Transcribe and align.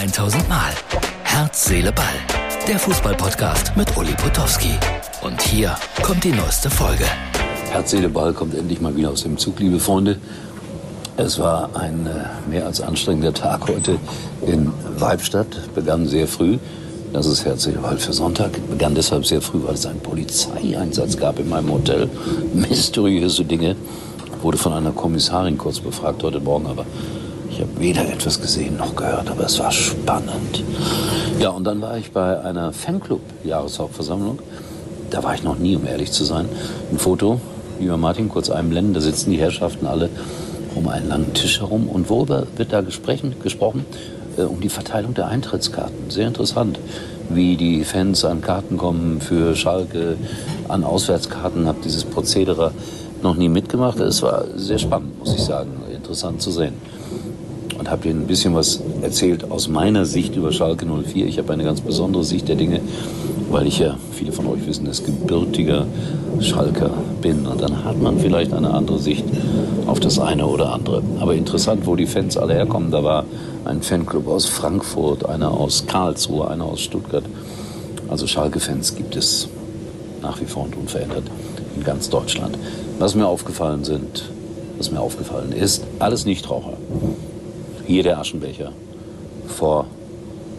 1000 0.00 0.48
Mal. 0.48 0.72
Herz, 1.24 1.66
Seele, 1.66 1.92
Ball. 1.92 2.06
Der 2.66 2.78
Fußballpodcast 2.78 3.76
mit 3.76 3.94
Uli 3.98 4.14
Potowski. 4.14 4.72
Und 5.20 5.42
hier 5.42 5.76
kommt 6.02 6.24
die 6.24 6.32
neueste 6.32 6.70
Folge. 6.70 7.04
Herz, 7.70 7.90
Seele, 7.90 8.08
Ball 8.08 8.32
kommt 8.32 8.54
endlich 8.54 8.80
mal 8.80 8.96
wieder 8.96 9.10
aus 9.10 9.24
dem 9.24 9.36
Zug, 9.36 9.60
liebe 9.60 9.78
Freunde. 9.78 10.16
Es 11.18 11.38
war 11.38 11.76
ein 11.76 12.06
äh, 12.06 12.48
mehr 12.48 12.64
als 12.64 12.80
anstrengender 12.80 13.34
Tag 13.34 13.68
heute 13.68 13.98
in 14.46 14.72
Weibstadt. 14.96 15.74
Begann 15.74 16.06
sehr 16.08 16.26
früh. 16.26 16.56
Das 17.12 17.26
ist 17.26 17.44
Herz, 17.44 17.64
Seele, 17.64 17.80
Ball 17.80 17.98
für 17.98 18.14
Sonntag. 18.14 18.52
Begann 18.70 18.94
deshalb 18.94 19.26
sehr 19.26 19.42
früh, 19.42 19.58
weil 19.64 19.74
es 19.74 19.84
einen 19.84 20.00
Polizeieinsatz 20.00 21.18
gab 21.18 21.38
in 21.38 21.50
meinem 21.50 21.70
Hotel. 21.72 22.08
Mysteriöse 22.54 23.44
Dinge. 23.44 23.76
Wurde 24.40 24.56
von 24.56 24.72
einer 24.72 24.92
Kommissarin 24.92 25.58
kurz 25.58 25.78
befragt 25.78 26.22
heute 26.22 26.40
Morgen, 26.40 26.68
aber 26.68 26.86
ich 27.50 27.60
habe 27.60 27.80
weder 27.80 28.08
etwas 28.08 28.40
gesehen 28.40 28.76
noch 28.76 28.94
gehört, 28.94 29.28
aber 29.28 29.44
es 29.44 29.58
war 29.58 29.72
spannend. 29.72 30.62
Ja, 31.40 31.50
und 31.50 31.64
dann 31.64 31.80
war 31.80 31.98
ich 31.98 32.12
bei 32.12 32.40
einer 32.40 32.72
Fanclub-Jahreshauptversammlung. 32.72 34.38
Da 35.10 35.22
war 35.24 35.34
ich 35.34 35.42
noch 35.42 35.58
nie, 35.58 35.76
um 35.76 35.86
ehrlich 35.86 36.12
zu 36.12 36.24
sein. 36.24 36.48
Ein 36.92 36.98
Foto, 36.98 37.40
lieber 37.80 37.96
Martin, 37.96 38.28
kurz 38.28 38.50
einblenden. 38.50 38.94
Da 38.94 39.00
sitzen 39.00 39.30
die 39.32 39.38
Herrschaften 39.38 39.86
alle 39.86 40.08
um 40.76 40.88
einen 40.88 41.08
langen 41.08 41.34
Tisch 41.34 41.60
herum. 41.60 41.88
Und 41.88 42.08
worüber 42.08 42.46
wird 42.56 42.72
da 42.72 42.82
gesprochen? 42.82 43.84
Äh, 44.36 44.42
um 44.42 44.60
die 44.60 44.68
Verteilung 44.68 45.14
der 45.14 45.26
Eintrittskarten. 45.26 46.10
Sehr 46.10 46.28
interessant, 46.28 46.78
wie 47.28 47.56
die 47.56 47.84
Fans 47.84 48.24
an 48.24 48.42
Karten 48.42 48.76
kommen 48.76 49.20
für 49.20 49.56
Schalke, 49.56 50.16
an 50.68 50.84
Auswärtskarten. 50.84 51.66
Habe 51.66 51.78
dieses 51.84 52.04
Prozedere 52.04 52.70
noch 53.22 53.34
nie 53.34 53.48
mitgemacht. 53.48 53.98
Es 53.98 54.22
war 54.22 54.44
sehr 54.54 54.78
spannend, 54.78 55.18
muss 55.18 55.34
ich 55.34 55.42
sagen. 55.42 55.70
Interessant 55.92 56.40
zu 56.40 56.52
sehen 56.52 56.74
und 57.80 57.90
habe 57.90 58.08
Ihnen 58.08 58.20
ein 58.20 58.26
bisschen 58.26 58.54
was 58.54 58.82
erzählt 59.00 59.50
aus 59.50 59.68
meiner 59.68 60.04
Sicht 60.04 60.36
über 60.36 60.52
Schalke 60.52 60.84
04. 60.84 61.24
Ich 61.24 61.38
habe 61.38 61.54
eine 61.54 61.64
ganz 61.64 61.80
besondere 61.80 62.24
Sicht 62.24 62.46
der 62.46 62.56
Dinge, 62.56 62.80
weil 63.50 63.66
ich 63.66 63.78
ja, 63.78 63.96
viele 64.12 64.32
von 64.32 64.46
euch 64.48 64.66
wissen, 64.66 64.84
das 64.84 65.02
gebürtiger 65.02 65.86
Schalker 66.40 66.90
bin. 67.22 67.46
Und 67.46 67.62
dann 67.62 67.82
hat 67.82 67.98
man 67.98 68.18
vielleicht 68.18 68.52
eine 68.52 68.74
andere 68.74 68.98
Sicht 68.98 69.24
auf 69.86 69.98
das 69.98 70.18
eine 70.18 70.46
oder 70.46 70.74
andere. 70.74 71.02
Aber 71.20 71.34
interessant, 71.34 71.86
wo 71.86 71.96
die 71.96 72.04
Fans 72.04 72.36
alle 72.36 72.52
herkommen. 72.52 72.90
Da 72.90 73.02
war 73.02 73.24
ein 73.64 73.80
Fanclub 73.80 74.28
aus 74.28 74.44
Frankfurt, 74.44 75.24
einer 75.24 75.50
aus 75.50 75.86
Karlsruhe, 75.86 76.48
einer 76.48 76.66
aus 76.66 76.82
Stuttgart. 76.82 77.24
Also 78.08 78.26
Schalke-Fans 78.26 78.94
gibt 78.94 79.16
es 79.16 79.48
nach 80.20 80.38
wie 80.38 80.44
vor 80.44 80.64
und 80.64 80.76
unverändert 80.76 81.24
in 81.74 81.82
ganz 81.82 82.10
Deutschland. 82.10 82.58
Was 82.98 83.14
mir 83.14 83.26
aufgefallen 83.26 83.84
sind, 83.84 84.30
was 84.76 84.90
mir 84.90 85.00
aufgefallen 85.00 85.52
ist, 85.52 85.82
alles 85.98 86.26
Nichtraucher 86.26 86.74
hier 87.90 88.04
der 88.04 88.18
Aschenbecher 88.18 88.72
vor 89.48 89.86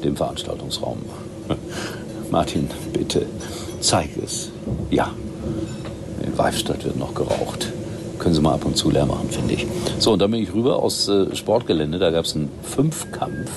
dem 0.03 0.17
Veranstaltungsraum. 0.17 0.97
Martin, 2.31 2.69
bitte, 2.91 3.25
zeig 3.79 4.09
es. 4.21 4.49
Ja, 4.89 5.11
in 6.25 6.37
Weifstadt 6.37 6.83
wird 6.83 6.97
noch 6.97 7.13
geraucht. 7.13 7.71
Können 8.19 8.35
Sie 8.35 8.41
mal 8.41 8.53
ab 8.53 8.65
und 8.65 8.75
zu 8.75 8.91
leer 8.91 9.05
machen, 9.05 9.29
finde 9.29 9.53
ich. 9.53 9.65
So, 9.97 10.11
und 10.11 10.21
dann 10.21 10.29
bin 10.29 10.43
ich 10.43 10.53
rüber 10.53 10.83
aus 10.83 11.07
äh, 11.07 11.33
Sportgelände. 11.33 11.99
Da 11.99 12.11
gab 12.11 12.25
es 12.25 12.35
einen 12.35 12.49
Fünfkampf 12.63 13.49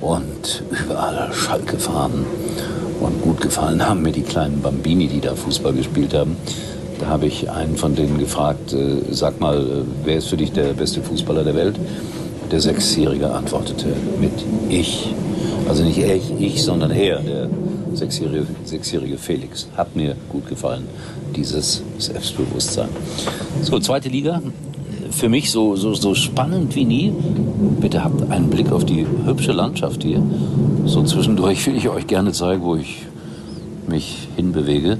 und 0.00 0.62
überall 0.70 1.32
Schalke-Fahnen. 1.32 2.26
Und 3.00 3.22
gut 3.22 3.40
gefallen 3.40 3.88
haben 3.88 4.02
mir 4.02 4.12
die 4.12 4.22
kleinen 4.22 4.60
Bambini, 4.60 5.08
die 5.08 5.20
da 5.20 5.34
Fußball 5.34 5.72
gespielt 5.72 6.14
haben. 6.14 6.36
Da 7.00 7.06
habe 7.06 7.26
ich 7.26 7.50
einen 7.50 7.76
von 7.76 7.94
denen 7.94 8.18
gefragt, 8.18 8.74
äh, 8.74 9.02
sag 9.10 9.40
mal, 9.40 9.58
äh, 9.58 9.82
wer 10.04 10.18
ist 10.18 10.28
für 10.28 10.36
dich 10.36 10.52
der 10.52 10.74
beste 10.74 11.02
Fußballer 11.02 11.44
der 11.44 11.54
Welt? 11.54 11.76
Der 12.50 12.60
Sechsjährige 12.60 13.30
antwortete 13.30 13.88
mit 14.20 14.32
Ich. 14.70 15.12
Also 15.68 15.84
nicht 15.84 15.98
ich, 15.98 16.32
ich 16.40 16.62
sondern 16.62 16.90
er, 16.90 17.20
der 17.20 17.48
sechsjährige, 17.92 18.46
sechsjährige 18.64 19.18
Felix. 19.18 19.68
Hat 19.76 19.94
mir 19.94 20.16
gut 20.30 20.48
gefallen, 20.48 20.84
dieses 21.36 21.82
Selbstbewusstsein. 21.98 22.88
So, 23.62 23.78
zweite 23.80 24.08
Liga. 24.08 24.40
Für 25.10 25.28
mich 25.28 25.50
so, 25.50 25.76
so, 25.76 25.92
so 25.92 26.14
spannend 26.14 26.74
wie 26.74 26.84
nie. 26.84 27.12
Bitte 27.80 28.02
habt 28.02 28.30
einen 28.30 28.48
Blick 28.48 28.72
auf 28.72 28.84
die 28.84 29.06
hübsche 29.26 29.52
Landschaft 29.52 30.02
hier. 30.02 30.22
So 30.86 31.02
zwischendurch 31.02 31.66
will 31.66 31.76
ich 31.76 31.88
euch 31.90 32.06
gerne 32.06 32.32
zeigen, 32.32 32.62
wo 32.62 32.76
ich 32.76 33.04
mich 33.86 34.28
hinbewege. 34.36 34.96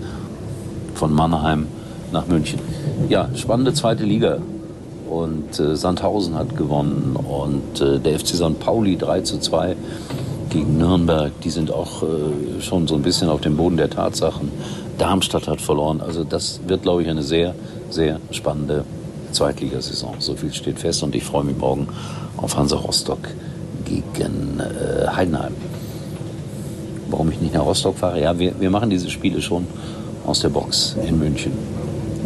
Von 0.94 1.14
Mannheim 1.14 1.66
nach 2.12 2.26
München. 2.26 2.58
Ja, 3.08 3.28
spannende 3.34 3.72
zweite 3.72 4.04
Liga 4.04 4.38
und 5.10 5.58
äh, 5.58 5.76
Sandhausen 5.76 6.34
hat 6.34 6.56
gewonnen 6.56 7.16
und 7.16 7.80
äh, 7.80 7.98
der 7.98 8.19
FC 8.19 8.28
St. 8.28 8.58
Pauli 8.60 8.96
3 8.96 9.22
zu 9.22 9.38
2 9.38 9.76
gegen 10.50 10.78
Nürnberg. 10.78 11.32
Die 11.42 11.50
sind 11.50 11.72
auch 11.72 12.02
äh, 12.02 12.60
schon 12.60 12.86
so 12.86 12.94
ein 12.94 13.02
bisschen 13.02 13.28
auf 13.28 13.41
dem 13.41 13.56
Boden 13.56 13.76
der 13.76 13.91
Tatsachen. 13.91 14.50
Darmstadt 14.98 15.48
hat 15.48 15.60
verloren. 15.60 16.00
Also 16.00 16.24
das 16.24 16.60
wird, 16.66 16.82
glaube 16.82 17.02
ich, 17.02 17.08
eine 17.08 17.22
sehr, 17.22 17.54
sehr 17.91 18.20
spannende 18.30 18.84
Zweitligasaison. 19.32 20.16
So 20.19 20.34
viel 20.34 20.52
steht 20.52 20.78
fest 20.78 21.02
und 21.02 21.14
ich 21.14 21.25
freue 21.25 21.44
mich 21.44 21.56
morgen 21.56 21.88
auf 22.36 22.56
Hansa 22.56 22.76
Rostock 22.76 23.20
gegen 23.84 24.60
äh, 24.60 25.06
Heidenheim. 25.08 25.54
Warum 27.10 27.30
ich 27.30 27.40
nicht 27.40 27.54
nach 27.54 27.64
Rostock 27.64 27.96
fahre? 27.96 28.20
Ja, 28.20 28.38
wir, 28.38 28.52
wir 28.60 28.70
machen 28.70 28.90
diese 28.90 29.08
Spiele 29.08 29.40
schon 29.40 29.66
aus 30.26 30.40
der 30.40 30.50
Box 30.50 30.96
in 31.06 31.19
München. 31.19 31.52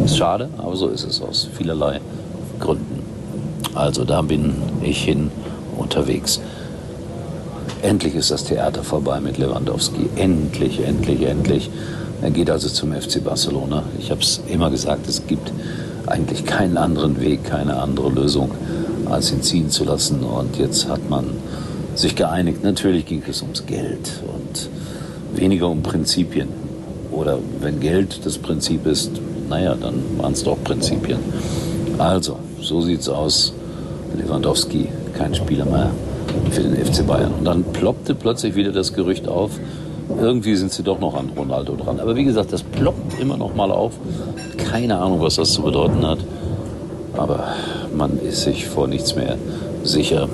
Ist 0.04 0.16
schade, 0.16 0.49
aber 0.59 0.75
so 0.75 0.88
ist 0.88 1.04
es 1.04 1.20
aus 1.20 1.49
vielerlei 1.56 2.00
Gründen. 2.62 3.03
Also 3.75 4.05
da 4.05 4.23
bin 4.23 4.55
ich 4.83 5.03
hin 5.03 5.31
unterwegs. 5.77 6.41
Endlich 7.83 8.15
ist 8.15 8.31
das 8.31 8.45
Theater 8.45 8.84
vorbei 8.84 9.21
mit 9.21 9.39
Lewandowski. 9.39 10.09
Endlich, 10.17 10.81
endlich, 10.81 11.23
endlich. 11.23 11.71
Er 12.23 12.31
geht 12.31 12.49
also 12.49 12.69
zum 12.69 12.93
FC 12.93 13.23
Barcelona. 13.23 13.83
Ich 13.99 14.11
habe 14.11 14.21
es 14.21 14.41
immer 14.49 14.71
gesagt, 14.71 15.09
es 15.09 15.27
gibt 15.27 15.53
eigentlich 16.06 16.45
keinen 16.45 16.77
anderen 16.77 17.21
Weg, 17.21 17.45
keine 17.45 17.77
andere 17.77 18.11
Lösung, 18.11 18.53
als 19.11 19.33
ihn 19.33 19.43
ziehen 19.43 19.71
zu 19.71 19.84
lassen. 19.84 20.23
Und 20.23 20.56
jetzt 20.56 20.89
hat 20.89 21.11
man 21.11 21.27
sich 21.97 22.15
geeinigt. 22.15 22.62
Natürlich 22.62 23.06
ging 23.06 23.23
es 23.29 23.43
ums 23.43 23.67
Geld 23.67 24.23
und 24.23 24.69
weniger 25.39 25.69
um 25.69 25.83
Prinzipien. 25.83 26.49
Oder 27.11 27.39
wenn 27.61 27.81
Geld 27.81 28.21
das 28.25 28.39
Prinzip 28.39 28.87
ist, 28.87 29.11
naja, 29.49 29.75
dann 29.75 30.03
waren 30.19 30.33
es 30.33 30.44
doch 30.44 30.62
Prinzipien. 30.62 31.19
Also, 31.99 32.39
so 32.62 32.81
sieht's 32.81 33.09
aus. 33.09 33.53
Lewandowski, 34.17 34.89
kein 35.17 35.34
Spieler 35.34 35.65
mehr 35.65 35.91
für 36.50 36.62
den 36.62 36.77
FC 36.77 37.06
Bayern. 37.06 37.33
Und 37.39 37.45
dann 37.45 37.65
ploppte 37.65 38.15
plötzlich 38.15 38.55
wieder 38.55 38.73
das 38.73 38.93
Gerücht 38.93 39.28
auf, 39.28 39.53
irgendwie 40.21 40.56
sind 40.56 40.73
sie 40.73 40.83
doch 40.83 41.00
noch 41.00 41.15
an 41.15 41.31
Ronaldo 41.37 41.77
dran. 41.77 42.00
Aber 42.00 42.17
wie 42.17 42.25
gesagt, 42.25 42.53
das 42.53 42.62
ploppt 42.62 43.21
immer 43.21 43.37
noch 43.37 43.55
mal 43.55 43.71
auf. 43.71 43.93
Keine 44.59 44.99
Ahnung, 44.99 45.21
was 45.21 45.37
das 45.37 45.53
zu 45.53 45.62
bedeuten 45.62 46.06
hat. 46.06 46.19
Aber 47.15 47.55
man 47.97 48.19
ist 48.19 48.43
sich 48.43 48.67
vor 48.67 48.89
nichts 48.89 49.17
mehr 49.17 49.37
sicher 49.84 50.29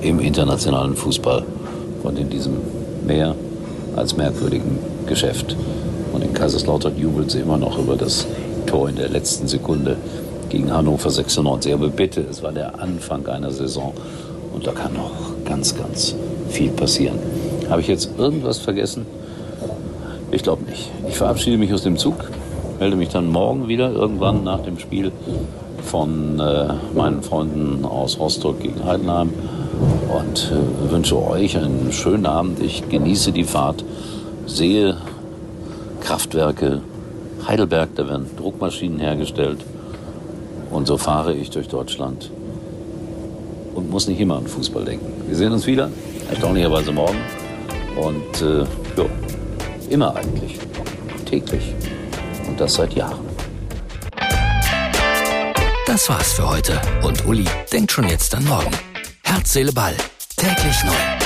im 0.00 0.20
internationalen 0.20 0.96
Fußball 0.96 1.44
und 2.02 2.18
in 2.18 2.30
diesem 2.30 2.54
mehr 3.06 3.34
als 3.96 4.16
merkwürdigen 4.16 4.78
Geschäft. 5.06 5.56
Und 6.12 6.22
in 6.22 6.32
Kaiserslautern 6.32 6.96
jubelt 6.96 7.30
sie 7.30 7.40
immer 7.40 7.56
noch 7.56 7.78
über 7.78 7.96
das 7.96 8.26
Tor 8.66 8.88
in 8.88 8.96
der 8.96 9.08
letzten 9.08 9.48
Sekunde 9.48 9.96
gegen 10.56 10.72
Hannover 10.72 11.10
96. 11.10 11.74
Aber 11.74 11.88
bitte, 11.88 12.22
es 12.22 12.42
war 12.42 12.50
der 12.50 12.80
Anfang 12.80 13.26
einer 13.26 13.50
Saison 13.50 13.92
und 14.54 14.66
da 14.66 14.72
kann 14.72 14.94
noch 14.94 15.10
ganz, 15.44 15.76
ganz 15.76 16.14
viel 16.48 16.70
passieren. 16.70 17.18
Habe 17.68 17.82
ich 17.82 17.88
jetzt 17.88 18.10
irgendwas 18.16 18.56
vergessen? 18.56 19.04
Ich 20.30 20.42
glaube 20.42 20.64
nicht. 20.64 20.90
Ich 21.08 21.16
verabschiede 21.16 21.58
mich 21.58 21.74
aus 21.74 21.82
dem 21.82 21.98
Zug, 21.98 22.14
melde 22.80 22.96
mich 22.96 23.10
dann 23.10 23.30
morgen 23.30 23.68
wieder, 23.68 23.92
irgendwann 23.92 24.44
nach 24.44 24.60
dem 24.60 24.78
Spiel 24.78 25.12
von 25.82 26.40
äh, 26.40 26.68
meinen 26.94 27.22
Freunden 27.22 27.84
aus 27.84 28.18
Rostock 28.18 28.60
gegen 28.60 28.82
Heidenheim 28.82 29.34
und 30.18 30.52
äh, 30.52 30.90
wünsche 30.90 31.22
euch 31.22 31.58
einen 31.58 31.92
schönen 31.92 32.24
Abend. 32.24 32.60
Ich 32.62 32.88
genieße 32.88 33.32
die 33.32 33.44
Fahrt, 33.44 33.84
sehe 34.46 34.96
Kraftwerke, 36.00 36.80
Heidelberg, 37.46 37.90
da 37.94 38.08
werden 38.08 38.26
Druckmaschinen 38.38 39.00
hergestellt. 39.00 39.58
Und 40.76 40.86
so 40.86 40.98
fahre 40.98 41.32
ich 41.32 41.48
durch 41.48 41.68
Deutschland 41.68 42.30
und 43.74 43.88
muss 43.88 44.08
nicht 44.08 44.20
immer 44.20 44.36
an 44.36 44.46
Fußball 44.46 44.84
denken. 44.84 45.10
Wir 45.26 45.34
sehen 45.34 45.50
uns 45.50 45.66
wieder, 45.66 45.90
erstaunlicherweise 46.28 46.92
morgen. 46.92 47.16
Und 47.96 48.42
äh, 48.42 48.58
ja, 48.60 49.06
immer 49.88 50.14
eigentlich, 50.14 50.58
täglich. 51.24 51.72
Und 52.46 52.60
das 52.60 52.74
seit 52.74 52.92
Jahren. 52.92 53.24
Das 55.86 56.10
war's 56.10 56.34
für 56.34 56.46
heute. 56.46 56.78
Und 57.02 57.26
Uli 57.26 57.46
denkt 57.72 57.92
schon 57.92 58.06
jetzt 58.10 58.34
an 58.34 58.44
morgen. 58.44 58.70
Herz, 59.22 59.54
Seele, 59.54 59.72
Ball. 59.72 59.94
Täglich 60.36 60.84
neu. 60.84 61.25